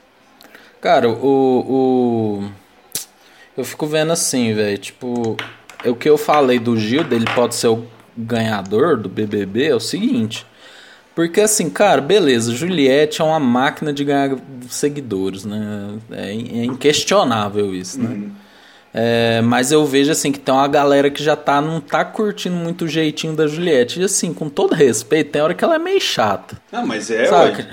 Cara, 0.81 1.09
o, 1.09 1.63
o 1.67 2.49
eu 3.57 3.63
fico 3.63 3.87
vendo 3.87 4.11
assim, 4.11 4.53
velho, 4.53 4.77
tipo, 4.77 5.35
o 5.85 5.95
que 5.95 6.09
eu 6.09 6.17
falei 6.17 6.59
do 6.59 6.77
Gil, 6.77 7.03
dele 7.03 7.25
pode 7.35 7.55
ser 7.55 7.67
o 7.67 7.85
ganhador 8.17 8.97
do 8.97 9.07
BBB, 9.07 9.67
é 9.67 9.75
o 9.75 9.79
seguinte. 9.79 10.45
Porque 11.13 11.41
assim, 11.41 11.69
cara, 11.69 11.99
beleza, 11.99 12.53
Juliette 12.53 13.21
é 13.21 13.23
uma 13.25 13.39
máquina 13.39 13.91
de 13.91 14.03
ganhar 14.03 14.37
seguidores, 14.69 15.45
né? 15.45 15.97
É, 16.11 16.29
é 16.29 16.65
inquestionável 16.65 17.73
isso, 17.73 17.99
né? 17.99 18.09
Uhum. 18.09 18.31
É, 18.93 19.41
mas 19.41 19.71
eu 19.71 19.85
vejo 19.85 20.11
assim 20.11 20.31
que 20.31 20.39
tem 20.39 20.53
uma 20.53 20.67
galera 20.67 21.09
que 21.09 21.23
já 21.23 21.35
tá, 21.35 21.61
não 21.61 21.81
tá 21.81 22.05
curtindo 22.05 22.55
muito 22.55 22.85
o 22.85 22.87
jeitinho 22.87 23.35
da 23.35 23.45
Juliette. 23.47 23.99
E 23.99 24.03
assim, 24.03 24.33
com 24.33 24.49
todo 24.49 24.73
respeito, 24.73 25.31
tem 25.31 25.41
hora 25.41 25.53
que 25.53 25.63
ela 25.63 25.75
é 25.75 25.79
meio 25.79 25.99
chata. 25.99 26.57
Ah, 26.71 26.85
mas 26.85 27.11
é, 27.11 27.25
sabe? 27.25 27.65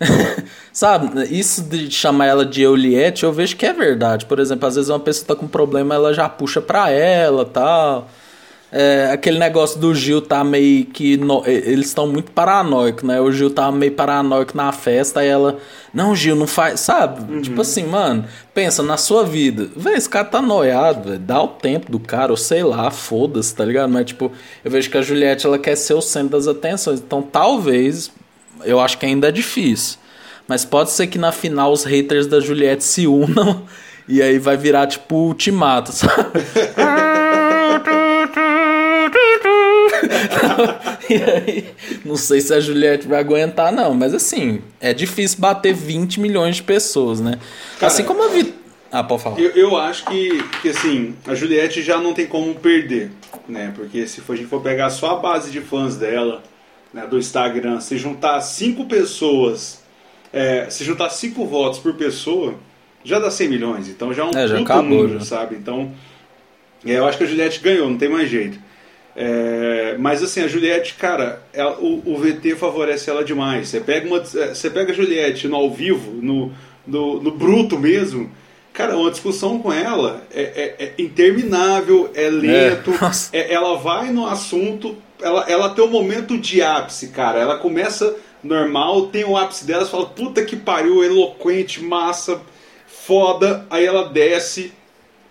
Sabe, 0.72 1.24
isso 1.34 1.62
de 1.62 1.90
chamar 1.90 2.26
ela 2.26 2.46
de 2.46 2.62
Euliette, 2.62 3.24
eu 3.24 3.32
vejo 3.32 3.56
que 3.56 3.66
é 3.66 3.72
verdade. 3.72 4.26
Por 4.26 4.38
exemplo, 4.38 4.66
às 4.68 4.76
vezes 4.76 4.90
uma 4.90 5.00
pessoa 5.00 5.26
tá 5.26 5.34
com 5.34 5.48
problema, 5.48 5.94
ela 5.94 6.14
já 6.14 6.28
puxa 6.28 6.60
pra 6.60 6.90
ela 6.90 7.44
tal. 7.44 8.08
É, 8.70 9.08
aquele 9.10 9.38
negócio 9.38 9.80
do 9.80 9.94
Gil 9.94 10.20
tá 10.20 10.44
meio 10.44 10.84
que. 10.84 11.16
No, 11.16 11.42
eles 11.46 11.86
estão 11.86 12.06
muito 12.06 12.30
paranoicos, 12.32 13.02
né? 13.02 13.18
O 13.18 13.32
Gil 13.32 13.48
tá 13.48 13.72
meio 13.72 13.92
paranoico 13.92 14.54
na 14.54 14.70
festa 14.72 15.24
e 15.24 15.28
ela. 15.28 15.56
Não, 15.92 16.14
Gil, 16.14 16.36
não 16.36 16.46
faz. 16.46 16.80
Sabe? 16.80 17.32
Uhum. 17.32 17.40
Tipo 17.40 17.62
assim, 17.62 17.84
mano, 17.84 18.26
pensa 18.52 18.82
na 18.82 18.98
sua 18.98 19.24
vida. 19.24 19.68
Vê, 19.74 19.92
esse 19.92 20.08
cara 20.08 20.26
tá 20.26 20.42
noiado, 20.42 21.08
véio, 21.08 21.18
dá 21.18 21.42
o 21.42 21.48
tempo 21.48 21.90
do 21.90 21.98
cara, 21.98 22.30
ou 22.30 22.36
sei 22.36 22.62
lá, 22.62 22.90
foda-se, 22.90 23.54
tá 23.54 23.64
ligado? 23.64 23.90
Mas, 23.90 24.04
tipo, 24.04 24.30
eu 24.62 24.70
vejo 24.70 24.90
que 24.90 24.98
a 24.98 25.02
Juliette 25.02 25.46
ela 25.46 25.58
quer 25.58 25.74
ser 25.74 25.94
o 25.94 26.02
centro 26.02 26.30
das 26.30 26.46
atenções. 26.46 27.00
Então, 27.00 27.22
talvez, 27.22 28.10
eu 28.64 28.80
acho 28.80 28.98
que 28.98 29.06
ainda 29.06 29.28
é 29.28 29.32
difícil. 29.32 29.98
Mas 30.46 30.64
pode 30.64 30.90
ser 30.90 31.08
que 31.08 31.18
na 31.18 31.30
final 31.30 31.72
os 31.72 31.84
haters 31.84 32.26
da 32.26 32.40
Juliette 32.40 32.82
se 32.82 33.06
unam 33.06 33.64
e 34.08 34.22
aí 34.22 34.38
vai 34.38 34.56
virar 34.56 34.86
tipo 34.86 35.16
ultimato, 35.16 35.92
sabe? 35.92 36.40
e 41.10 41.14
aí, 41.14 41.74
não 42.04 42.16
sei 42.16 42.40
se 42.40 42.54
a 42.54 42.60
Juliette 42.60 43.06
vai 43.06 43.20
aguentar, 43.20 43.72
não. 43.72 43.94
Mas 43.94 44.14
assim, 44.14 44.62
é 44.80 44.94
difícil 44.94 45.38
bater 45.38 45.74
20 45.74 46.20
milhões 46.20 46.56
de 46.56 46.62
pessoas, 46.62 47.20
né? 47.20 47.38
Cara, 47.78 47.92
assim 47.92 48.04
como 48.04 48.22
a 48.22 48.28
Vitória. 48.28 48.58
Ah, 48.90 49.04
pode 49.04 49.22
falar. 49.22 49.38
Eu, 49.38 49.50
eu 49.50 49.76
acho 49.76 50.06
que, 50.06 50.42
que 50.62 50.70
assim, 50.70 51.14
a 51.26 51.34
Juliette 51.34 51.82
já 51.82 51.98
não 51.98 52.14
tem 52.14 52.26
como 52.26 52.54
perder, 52.54 53.10
né? 53.46 53.70
Porque 53.76 54.06
se 54.06 54.22
for, 54.22 54.32
a 54.32 54.36
gente 54.36 54.48
for 54.48 54.62
pegar 54.62 54.88
só 54.88 55.10
a 55.10 55.16
base 55.16 55.50
de 55.50 55.60
fãs 55.60 55.96
dela, 55.96 56.42
né, 56.92 57.06
do 57.06 57.18
Instagram, 57.18 57.80
se 57.80 57.98
juntar 57.98 58.40
cinco 58.40 58.86
pessoas, 58.86 59.82
é, 60.32 60.68
se 60.70 60.84
juntar 60.84 61.10
cinco 61.10 61.46
votos 61.46 61.78
por 61.78 61.94
pessoa, 61.94 62.54
já 63.04 63.18
dá 63.18 63.30
100 63.30 63.48
milhões. 63.48 63.88
Então 63.88 64.12
já 64.12 64.22
é 64.22 64.26
um 64.26 64.30
é, 64.30 64.48
já 64.48 64.60
acabou, 64.60 65.08
já. 65.08 65.20
sabe? 65.20 65.56
Então, 65.56 65.92
é, 66.84 66.92
eu 66.92 67.06
acho 67.06 67.18
que 67.18 67.24
a 67.24 67.26
Juliette 67.26 67.60
ganhou, 67.60 67.88
não 67.88 67.98
tem 67.98 68.08
mais 68.08 68.28
jeito. 68.28 68.58
É, 69.16 69.96
mas 69.98 70.22
assim, 70.22 70.40
a 70.42 70.48
Juliette, 70.48 70.94
cara, 70.94 71.42
ela, 71.52 71.76
o, 71.80 72.02
o, 72.06 72.16
VT 72.16 72.54
favorece 72.54 73.10
ela 73.10 73.24
demais. 73.24 73.68
Você 73.68 73.80
pega, 73.80 74.06
uma, 74.06 74.18
é, 74.18 74.54
você 74.54 74.70
pega 74.70 74.92
a 74.92 74.94
Juliette 74.94 75.48
no 75.48 75.56
ao 75.56 75.70
vivo, 75.70 76.12
no, 76.22 76.52
no, 76.86 77.20
no 77.20 77.30
bruto 77.32 77.76
mesmo, 77.78 78.30
cara, 78.78 78.96
uma 78.96 79.10
discussão 79.10 79.58
com 79.58 79.72
ela 79.72 80.22
é, 80.32 80.40
é, 80.78 80.84
é 80.84 81.02
interminável, 81.02 82.12
é 82.14 82.30
lento, 82.30 82.92
é, 83.32 83.52
ela 83.52 83.76
vai 83.76 84.12
no 84.12 84.24
assunto, 84.24 84.96
ela, 85.20 85.44
ela 85.50 85.70
tem 85.70 85.84
um 85.84 85.90
momento 85.90 86.38
de 86.38 86.62
ápice, 86.62 87.08
cara. 87.08 87.40
Ela 87.40 87.58
começa 87.58 88.14
normal, 88.40 89.08
tem 89.08 89.24
o 89.24 89.36
ápice 89.36 89.66
dela, 89.66 89.84
você 89.84 89.90
fala, 89.90 90.06
puta 90.06 90.44
que 90.44 90.54
pariu, 90.54 91.02
eloquente, 91.02 91.82
massa, 91.82 92.40
foda. 92.86 93.66
Aí 93.68 93.84
ela 93.84 94.10
desce, 94.10 94.72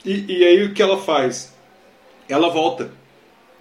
e, 0.03 0.39
e 0.39 0.43
aí 0.43 0.65
o 0.65 0.73
que 0.73 0.81
ela 0.81 0.97
faz? 0.97 1.53
Ela 2.27 2.49
volta. 2.49 2.91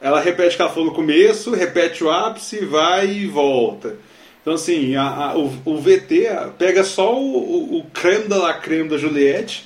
Ela 0.03 0.19
repete 0.19 0.55
o 0.55 0.57
que 0.57 0.63
ela 0.63 0.71
falou 0.73 0.87
no 0.87 0.95
começo, 0.95 1.55
repete 1.55 2.03
o 2.03 2.11
ápice, 2.11 2.65
vai 2.65 3.07
e 3.07 3.27
volta. 3.27 3.95
Então, 4.43 4.55
assim, 4.55 4.97
a, 4.97 5.31
a, 5.31 5.39
o, 5.39 5.47
o, 5.65 5.77
VT 5.77 6.27
pega 6.59 6.83
só 6.83 7.17
o, 7.17 7.37
o, 7.37 7.79
o 7.79 7.85
creme 7.85 8.25
da 8.27 8.37
la 8.37 8.55
creme 8.55 8.89
da 8.89 8.99
Juliette 8.99 9.66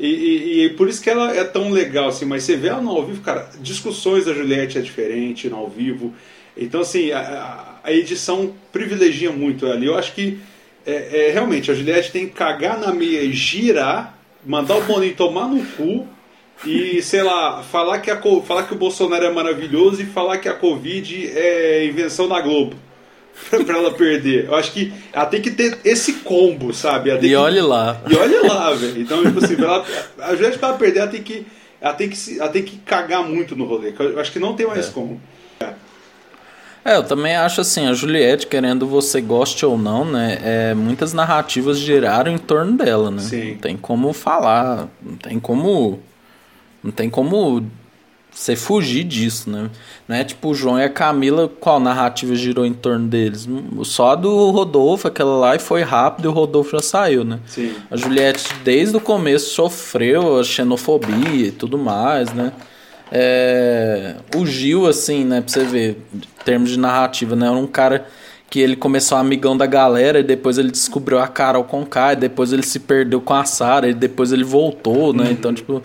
e, 0.00 0.06
e, 0.06 0.64
e, 0.64 0.70
por 0.70 0.88
isso 0.88 1.02
que 1.02 1.10
ela 1.10 1.36
é 1.36 1.44
tão 1.44 1.70
legal, 1.70 2.08
assim. 2.08 2.24
Mas 2.24 2.44
você 2.44 2.56
vê 2.56 2.68
ela 2.68 2.80
no 2.80 2.90
ao 2.90 3.04
vivo, 3.04 3.20
cara, 3.20 3.50
discussões 3.60 4.24
da 4.24 4.32
Juliette 4.32 4.78
é 4.78 4.80
diferente 4.80 5.48
no 5.50 5.56
ao 5.56 5.68
vivo. 5.68 6.14
Então, 6.56 6.80
assim, 6.80 7.12
a, 7.12 7.78
a 7.84 7.92
edição 7.92 8.54
privilegia 8.72 9.30
muito 9.30 9.66
ela. 9.66 9.84
Eu 9.84 9.98
acho 9.98 10.14
que 10.14 10.38
é, 10.86 11.28
é, 11.28 11.30
realmente 11.32 11.70
a 11.70 11.74
Juliette 11.74 12.12
tem 12.12 12.26
que 12.26 12.32
cagar 12.32 12.80
na 12.80 12.92
meia 12.92 13.20
e 13.20 13.32
girar, 13.32 14.18
mandar 14.44 14.76
o 14.76 14.82
Boninho 14.82 15.14
tomar 15.14 15.46
no 15.46 15.62
cu 15.64 16.08
e, 16.64 17.02
sei 17.02 17.22
lá, 17.22 17.62
falar 17.62 17.98
que, 17.98 18.10
a, 18.10 18.20
falar 18.42 18.62
que 18.64 18.72
o 18.72 18.78
Bolsonaro 18.78 19.24
é 19.24 19.30
maravilhoso 19.30 20.02
e 20.02 20.06
falar 20.06 20.38
que 20.38 20.48
a 20.48 20.54
Covid 20.54 21.28
é 21.28 21.84
invenção 21.84 22.26
da 22.26 22.40
Globo. 22.40 22.74
pra 23.64 23.76
ela 23.76 23.92
perder. 23.92 24.46
Eu 24.46 24.54
acho 24.54 24.72
que 24.72 24.92
ela 25.12 25.26
tem 25.26 25.40
que 25.40 25.50
ter 25.50 25.78
esse 25.84 26.14
combo, 26.14 26.72
sabe? 26.72 27.10
e 27.20 27.34
olhe 27.34 27.60
lá. 27.60 28.00
E 28.08 28.14
olhe 28.14 28.40
lá, 28.40 28.72
velho. 28.72 29.00
Então, 29.00 29.22
tipo 29.22 29.44
assim, 29.44 29.56
ela, 29.60 29.84
a 30.18 30.34
Juliette 30.34 30.58
pra 30.58 30.68
ela 30.68 30.78
perder, 30.78 31.00
ela 31.00 31.08
tem 31.08 31.22
que. 31.22 31.46
Ela 31.80 31.94
tem 31.94 32.10
que, 32.10 32.38
ela 32.38 32.48
tem 32.50 32.62
que 32.62 32.76
cagar 32.78 33.22
muito 33.24 33.56
no 33.56 33.64
rolê. 33.64 33.94
Eu 33.98 34.20
acho 34.20 34.30
que 34.32 34.38
não 34.38 34.54
tem 34.54 34.66
mais 34.66 34.88
é. 34.88 34.92
como. 34.92 35.20
É, 36.84 36.96
eu 36.96 37.04
também 37.04 37.36
acho 37.36 37.60
assim, 37.60 37.86
a 37.86 37.92
Juliette, 37.92 38.46
querendo 38.46 38.86
você 38.86 39.20
goste 39.20 39.66
ou 39.66 39.76
não, 39.76 40.04
né? 40.04 40.38
É, 40.42 40.74
muitas 40.74 41.12
narrativas 41.12 41.78
giraram 41.78 42.32
em 42.32 42.38
torno 42.38 42.76
dela, 42.76 43.10
né? 43.10 43.20
Sim. 43.20 43.52
Não 43.52 43.58
tem 43.58 43.76
como 43.76 44.12
falar, 44.12 44.88
não 45.02 45.16
tem 45.16 45.38
como. 45.38 46.00
Não 46.82 46.90
tem 46.90 47.10
como 47.10 47.66
você 48.32 48.54
fugir 48.54 49.04
disso, 49.04 49.50
né? 49.50 49.68
Não 50.08 50.16
é 50.16 50.24
tipo 50.24 50.48
o 50.48 50.54
João 50.54 50.78
e 50.78 50.84
a 50.84 50.88
Camila, 50.88 51.48
qual 51.60 51.80
narrativa 51.80 52.34
girou 52.34 52.64
em 52.64 52.72
torno 52.72 53.08
deles? 53.08 53.48
Só 53.84 54.12
a 54.12 54.14
do 54.14 54.50
Rodolfo, 54.50 55.08
aquela 55.08 55.36
lá, 55.36 55.56
e 55.56 55.58
foi 55.58 55.82
rápido 55.82 56.26
e 56.26 56.28
o 56.28 56.32
Rodolfo 56.32 56.70
já 56.72 56.80
saiu, 56.82 57.24
né? 57.24 57.40
Sim. 57.46 57.74
A 57.90 57.96
Juliette, 57.96 58.52
desde 58.64 58.96
o 58.96 59.00
começo, 59.00 59.54
sofreu 59.54 60.38
a 60.38 60.44
xenofobia 60.44 61.48
e 61.48 61.52
tudo 61.52 61.76
mais, 61.76 62.32
né? 62.32 62.52
É... 63.10 64.16
O 64.36 64.46
Gil, 64.46 64.86
assim, 64.86 65.24
né, 65.24 65.40
pra 65.40 65.52
você 65.52 65.64
ver, 65.64 66.02
em 66.14 66.44
termos 66.44 66.70
de 66.70 66.78
narrativa, 66.78 67.34
né? 67.34 67.46
Era 67.46 67.56
um 67.56 67.66
cara 67.66 68.06
que 68.48 68.58
ele 68.58 68.74
começou 68.74 69.16
amigão 69.16 69.56
da 69.56 69.66
galera 69.66 70.18
e 70.18 70.24
depois 70.24 70.58
ele 70.58 70.72
descobriu 70.72 71.20
a 71.20 71.28
Carol 71.28 71.62
Conká 71.62 72.14
e 72.14 72.16
depois 72.16 72.52
ele 72.52 72.64
se 72.64 72.80
perdeu 72.80 73.20
com 73.20 73.34
a 73.34 73.44
Sara 73.44 73.88
e 73.88 73.94
depois 73.94 74.32
ele 74.32 74.42
voltou, 74.42 75.12
né? 75.12 75.28
Então, 75.30 75.54
tipo 75.54 75.80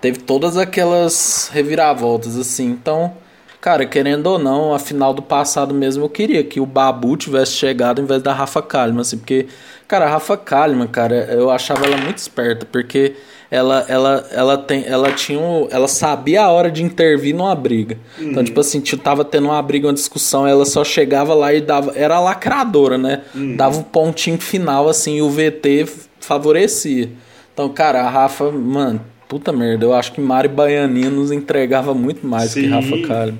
teve 0.00 0.18
todas 0.18 0.56
aquelas 0.56 1.50
reviravoltas 1.52 2.36
assim. 2.36 2.66
Então, 2.66 3.12
cara, 3.60 3.86
querendo 3.86 4.26
ou 4.26 4.38
não, 4.38 4.74
a 4.74 4.78
final 4.78 5.12
do 5.12 5.22
passado 5.22 5.74
mesmo 5.74 6.04
eu 6.04 6.08
queria 6.08 6.44
que 6.44 6.60
o 6.60 6.66
Babu 6.66 7.16
tivesse 7.16 7.52
chegado 7.52 8.00
em 8.00 8.04
vez 8.04 8.22
da 8.22 8.32
Rafa 8.32 8.62
Kalimann, 8.62 9.00
assim, 9.00 9.18
porque 9.18 9.46
cara, 9.86 10.06
a 10.06 10.10
Rafa 10.10 10.36
Kalimann, 10.36 10.88
cara, 10.88 11.14
eu 11.30 11.50
achava 11.50 11.86
ela 11.86 11.96
muito 11.96 12.18
esperta, 12.18 12.66
porque 12.66 13.14
ela 13.50 13.84
ela 13.88 14.28
ela 14.30 14.58
tem 14.58 14.84
ela 14.86 15.10
tinha 15.10 15.40
um, 15.40 15.66
ela 15.70 15.88
sabia 15.88 16.42
a 16.42 16.50
hora 16.50 16.70
de 16.70 16.82
intervir 16.84 17.34
numa 17.34 17.54
briga. 17.54 17.98
Então, 18.14 18.24
uhum. 18.24 18.30
Então, 18.32 18.44
tipo 18.44 18.60
assim, 18.60 18.80
tava 18.80 19.24
tendo 19.24 19.46
uma 19.46 19.62
briga, 19.62 19.88
uma 19.88 19.94
discussão, 19.94 20.46
ela 20.46 20.64
só 20.64 20.84
chegava 20.84 21.34
lá 21.34 21.52
e 21.52 21.60
dava, 21.60 21.92
era 21.96 22.20
lacradora, 22.20 22.98
né? 22.98 23.22
Uhum. 23.34 23.56
Dava 23.56 23.76
o 23.76 23.80
um 23.80 23.82
pontinho 23.82 24.38
final 24.38 24.88
assim, 24.88 25.16
e 25.16 25.22
o 25.22 25.30
VT 25.30 25.88
favorecia. 26.20 27.10
Então, 27.52 27.68
cara, 27.70 28.02
a 28.02 28.10
Rafa, 28.10 28.52
mano, 28.52 29.00
Puta 29.28 29.52
merda, 29.52 29.84
eu 29.84 29.92
acho 29.92 30.12
que 30.12 30.20
Mari 30.20 30.48
Baianinha 30.48 31.10
nos 31.10 31.30
entregava 31.30 31.92
muito 31.92 32.26
mais 32.26 32.52
Sim. 32.52 32.62
que 32.62 32.68
Rafa 32.68 33.06
Kalimann. 33.06 33.38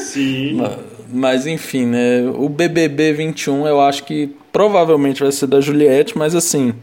Sim. 0.00 0.54
mas, 0.58 0.76
mas, 1.12 1.46
enfim, 1.46 1.86
né? 1.86 2.28
O 2.34 2.48
BBB 2.48 3.12
21 3.12 3.66
eu 3.66 3.80
acho 3.80 4.04
que 4.04 4.34
provavelmente 4.52 5.22
vai 5.22 5.30
ser 5.30 5.46
da 5.46 5.60
Juliette, 5.60 6.18
mas 6.18 6.34
assim, 6.34 6.74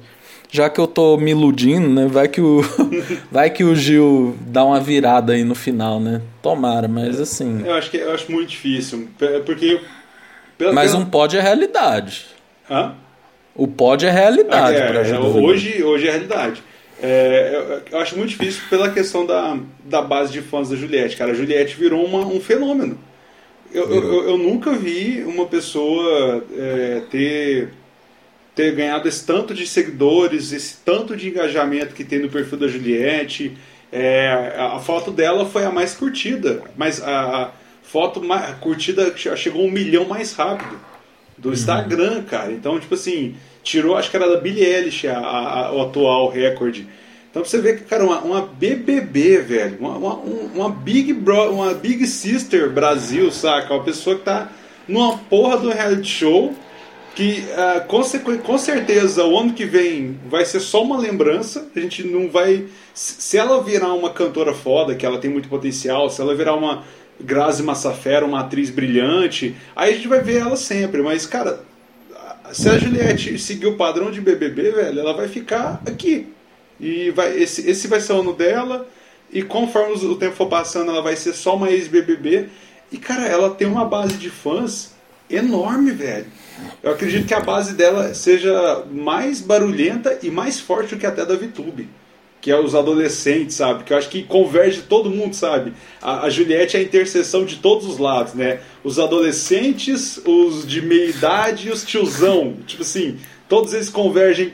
já 0.49 0.69
que 0.69 0.79
eu 0.79 0.87
tô 0.87 1.17
me 1.17 1.31
iludindo, 1.31 1.89
né? 1.89 2.07
Vai 2.07 2.29
que 2.29 2.39
o, 2.39 2.61
vai 3.29 3.49
que 3.49 3.65
o 3.65 3.75
Gil 3.75 4.35
dá 4.47 4.63
uma 4.63 4.79
virada 4.79 5.33
aí 5.33 5.43
no 5.43 5.55
final, 5.55 5.99
né? 5.99 6.21
Tomara, 6.41 6.87
mas 6.87 7.19
assim. 7.19 7.63
Eu 7.65 7.73
acho 7.73 7.91
que 7.91 7.97
eu 7.97 8.13
acho 8.13 8.31
muito 8.31 8.49
difícil, 8.49 9.09
porque. 9.45 9.81
mas 10.73 10.93
um 10.93 11.03
pódio 11.03 11.37
é 11.37 11.41
realidade. 11.41 12.27
Hã? 12.69 12.93
O 13.53 13.67
pódio 13.67 14.07
é 14.07 14.11
realidade. 14.11 14.77
Ah, 14.81 14.85
é, 14.85 15.11
é, 15.11 15.19
hoje, 15.19 15.83
hoje 15.83 16.07
é 16.07 16.11
realidade. 16.11 16.63
É, 17.07 17.51
eu, 17.53 17.81
eu, 17.91 17.99
acho 17.99 18.17
muito 18.17 18.29
difícil 18.29 18.63
pela 18.67 18.89
questão 18.89 19.27
da, 19.27 19.59
da 19.83 20.01
base 20.01 20.33
de 20.33 20.41
fãs 20.41 20.69
da 20.69 20.75
Juliette. 20.75 21.15
Cara, 21.15 21.33
a 21.33 21.35
Juliette 21.35 21.75
virou 21.75 22.03
uma, 22.03 22.25
um 22.25 22.39
fenômeno. 22.39 22.97
Eu, 23.71 23.93
eu, 23.93 24.29
eu, 24.29 24.37
nunca 24.39 24.71
vi 24.71 25.23
uma 25.23 25.45
pessoa 25.45 26.43
é, 26.57 27.01
ter, 27.11 27.69
ter 28.55 28.73
ganhado 28.73 29.07
esse 29.07 29.23
tanto 29.23 29.53
de 29.53 29.67
seguidores, 29.67 30.51
esse 30.51 30.77
tanto 30.83 31.15
de 31.15 31.29
engajamento 31.29 31.93
que 31.93 32.03
tem 32.03 32.17
no 32.17 32.29
perfil 32.29 32.57
da 32.57 32.67
Juliette. 32.67 33.55
É, 33.91 34.55
a, 34.57 34.77
a 34.77 34.79
foto 34.79 35.11
dela 35.11 35.45
foi 35.45 35.63
a 35.63 35.71
mais 35.71 35.93
curtida, 35.93 36.63
mas 36.75 37.03
a, 37.03 37.43
a 37.43 37.51
foto 37.83 38.19
mais, 38.23 38.55
curtida 38.57 39.13
chegou 39.15 39.61
a 39.61 39.65
um 39.65 39.71
milhão 39.71 40.05
mais 40.05 40.33
rápido 40.33 40.75
do. 41.37 41.53
Instagram, 41.53 42.23
cara. 42.23 42.51
Então, 42.51 42.79
tipo 42.79 42.95
assim, 42.95 43.35
tirou, 43.63 43.95
acho 43.97 44.09
que 44.09 44.15
era 44.15 44.29
da 44.29 44.39
Billie 44.39 44.63
Eilish, 44.63 45.07
a, 45.07 45.17
a, 45.17 45.67
a, 45.67 45.73
o 45.73 45.81
atual 45.81 46.29
recorde. 46.29 46.87
Então 47.29 47.41
pra 47.41 47.49
você 47.49 47.59
ver 47.59 47.77
que, 47.77 47.83
cara, 47.83 48.05
uma, 48.05 48.19
uma 48.21 48.41
BBB, 48.41 49.39
velho, 49.39 49.77
uma, 49.79 49.97
uma, 49.97 50.13
uma, 50.15 50.69
Big 50.69 51.11
Bro, 51.11 51.51
uma 51.51 51.73
Big 51.73 52.07
Sister 52.07 52.69
Brasil, 52.69 53.29
saca? 53.29 53.73
Uma 53.73 53.83
pessoa 53.83 54.15
que 54.15 54.23
tá 54.23 54.49
numa 54.87 55.17
porra 55.17 55.57
do 55.57 55.69
reality 55.69 56.07
show 56.07 56.55
que 57.15 57.45
uh, 57.53 57.85
com, 57.87 58.37
com 58.39 58.57
certeza 58.57 59.25
o 59.25 59.39
ano 59.39 59.53
que 59.53 59.65
vem 59.65 60.19
vai 60.27 60.43
ser 60.43 60.59
só 60.59 60.83
uma 60.83 60.97
lembrança, 60.97 61.65
a 61.75 61.79
gente 61.79 62.05
não 62.05 62.29
vai... 62.29 62.65
Se 62.93 63.37
ela 63.37 63.63
virar 63.63 63.93
uma 63.93 64.09
cantora 64.09 64.53
foda, 64.53 64.95
que 64.95 65.05
ela 65.05 65.17
tem 65.17 65.31
muito 65.31 65.47
potencial, 65.47 66.09
se 66.09 66.21
ela 66.21 66.35
virar 66.35 66.55
uma 66.55 66.83
Grazi 67.19 67.63
Massafera, 67.63 68.25
uma 68.25 68.41
atriz 68.41 68.69
brilhante, 68.69 69.55
aí 69.75 69.93
a 69.93 69.95
gente 69.95 70.07
vai 70.07 70.21
ver 70.21 70.37
ela 70.37 70.55
sempre, 70.55 71.01
mas, 71.01 71.25
cara, 71.25 71.61
se 72.51 72.69
a 72.69 72.77
Juliette 72.77 73.37
seguir 73.39 73.67
o 73.67 73.75
padrão 73.75 74.11
de 74.11 74.21
BBB, 74.21 74.71
velho, 74.71 74.99
ela 74.99 75.13
vai 75.13 75.27
ficar 75.27 75.81
aqui. 75.85 76.27
E 76.79 77.09
vai, 77.11 77.37
esse, 77.37 77.69
esse 77.69 77.87
vai 77.87 77.99
ser 77.99 78.13
o 78.13 78.19
ano 78.19 78.33
dela. 78.33 78.87
E 79.31 79.41
conforme 79.41 79.93
o 79.93 80.15
tempo 80.15 80.35
for 80.35 80.47
passando, 80.47 80.91
ela 80.91 81.01
vai 81.01 81.15
ser 81.15 81.33
só 81.33 81.55
uma 81.55 81.69
ex-BBB. 81.69 82.49
E, 82.91 82.97
cara, 82.97 83.25
ela 83.25 83.49
tem 83.49 83.67
uma 83.67 83.85
base 83.85 84.15
de 84.15 84.29
fãs 84.29 84.93
enorme, 85.29 85.91
velho. 85.91 86.27
Eu 86.83 86.91
acredito 86.91 87.27
que 87.27 87.33
a 87.33 87.39
base 87.39 87.73
dela 87.73 88.13
seja 88.13 88.85
mais 88.91 89.41
barulhenta 89.41 90.19
e 90.21 90.29
mais 90.29 90.59
forte 90.59 90.95
do 90.95 90.99
que 90.99 91.05
até 91.05 91.25
da 91.25 91.35
VTube 91.35 91.89
que 92.45 92.51
é 92.51 92.59
os 92.59 92.75
adolescentes, 92.75 93.55
sabe? 93.55 93.83
Que 93.83 93.91
eu 93.91 93.97
acho 93.97 94.07
que 94.07 94.21
converge 94.21 94.83
todo 94.83 95.09
mundo, 95.09 95.35
sabe? 95.35 95.73
A, 95.99 96.27
a 96.27 96.29
Juliette 96.29 96.77
é 96.77 96.79
a 96.79 96.83
interseção 96.83 97.43
de 97.43 97.55
todos 97.55 97.87
os 97.87 97.97
lados, 97.97 98.35
né? 98.35 98.59
Os 98.83 98.99
adolescentes, 98.99 100.21
os 100.23 100.63
de 100.63 100.79
meia 100.79 101.09
idade 101.09 101.69
e 101.69 101.71
os 101.71 101.83
tiozão. 101.83 102.57
Tipo 102.67 102.83
assim, 102.83 103.17
todos 103.49 103.73
eles 103.73 103.89
convergem 103.89 104.53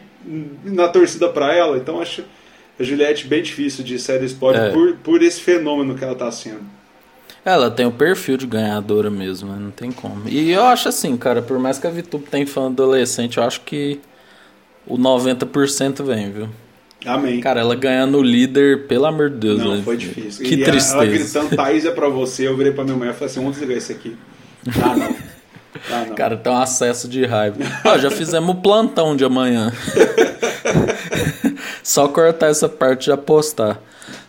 na 0.63 0.87
torcida 0.87 1.27
para 1.27 1.53
ela. 1.53 1.75
Então 1.75 1.99
acho 1.99 2.23
a 2.79 2.83
Juliette 2.83 3.27
bem 3.27 3.43
difícil 3.43 3.83
de 3.83 3.97
desse 3.97 4.35
pódio 4.35 4.61
é. 4.61 4.71
por, 4.71 4.95
por 5.03 5.21
esse 5.21 5.41
fenômeno 5.41 5.93
que 5.93 6.05
ela 6.05 6.15
tá 6.15 6.31
sendo. 6.31 6.63
Ela 7.43 7.69
tem 7.69 7.85
o 7.85 7.91
perfil 7.91 8.37
de 8.37 8.47
ganhadora 8.47 9.09
mesmo, 9.09 9.51
né? 9.51 9.57
não 9.59 9.71
tem 9.71 9.91
como. 9.91 10.29
E 10.29 10.49
eu 10.49 10.63
acho 10.63 10.87
assim, 10.87 11.17
cara, 11.17 11.41
por 11.41 11.59
mais 11.59 11.77
que 11.77 11.85
a 11.85 11.89
VTube 11.89 12.23
tenha 12.31 12.47
fã 12.47 12.67
adolescente, 12.67 13.37
eu 13.37 13.43
acho 13.43 13.59
que 13.61 13.99
o 14.87 14.97
90% 14.97 16.01
vem, 16.05 16.31
viu? 16.31 16.47
Amém. 17.05 17.39
Cara, 17.39 17.61
ela 17.61 17.75
ganhando 17.75 18.17
o 18.17 18.21
líder, 18.21 18.87
pelo 18.87 19.05
amor 19.05 19.29
de 19.29 19.37
Deus. 19.37 19.59
Não, 19.59 19.75
né? 19.75 19.81
foi 19.83 19.97
difícil. 19.97 20.45
Que 20.45 20.55
e 20.55 20.63
tristeza. 20.63 20.95
Ela 20.95 21.05
gritando, 21.07 21.55
Thaís 21.55 21.85
é 21.85 21.91
pra 21.91 22.07
você. 22.09 22.47
Eu 22.47 22.55
virei 22.55 22.71
pra 22.71 22.83
minha 22.83 22.95
mãe 22.95 23.09
e 23.09 23.13
falei 23.13 23.25
assim: 23.25 23.39
vamos 23.39 23.57
desligar 23.57 23.77
esse 23.77 23.91
aqui. 23.91 24.15
Ah, 24.81 24.95
não. 24.95 25.15
Ah, 25.89 26.05
não. 26.07 26.15
Cara, 26.15 26.37
tem 26.37 26.51
um 26.51 26.57
acesso 26.57 27.07
de 27.07 27.25
raiva. 27.25 27.57
Ó, 27.85 27.97
já 27.97 28.11
fizemos 28.11 28.49
o 28.55 28.61
plantão 28.61 29.15
de 29.15 29.25
amanhã. 29.25 29.71
Só 31.83 32.07
cortar 32.07 32.47
essa 32.47 32.69
parte 32.69 33.03
e 33.03 33.05
já 33.07 33.17
postar. 33.17 33.81